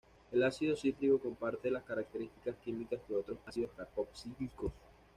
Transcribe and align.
El 0.31 0.41
ácido 0.41 0.75
cítrico 0.75 1.19
comparte 1.19 1.69
las 1.69 1.83
características 1.83 2.55
químicas 2.65 3.01
de 3.07 3.17
otros 3.17 3.37
ácidos 3.45 3.69
carboxílicos. 3.77 4.71